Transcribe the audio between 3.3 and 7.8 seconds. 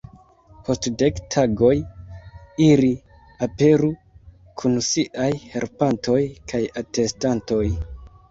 aperu kun siaj helpantoj kaj atestantoj!